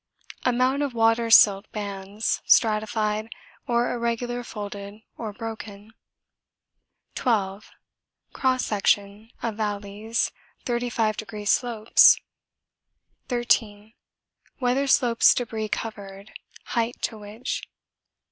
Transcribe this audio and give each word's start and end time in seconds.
Amount 0.45 0.81
of 0.81 0.95
water 0.95 1.29
silt 1.29 1.71
bands, 1.71 2.41
stratified, 2.47 3.29
or 3.67 3.93
irregular 3.93 4.43
folded 4.43 5.03
or 5.15 5.31
broken. 5.31 5.93
12. 7.13 7.69
Cross 8.33 8.65
section, 8.65 9.29
of 9.43 9.57
valleys 9.57 10.31
35° 10.65 11.47
slopes? 11.47 12.19
13. 13.27 13.93
Weather 14.59 14.87
slopes 14.87 15.35
debris 15.35 15.69
covered, 15.69 16.31
height 16.63 16.99
to 17.03 17.19
which. 17.19 17.61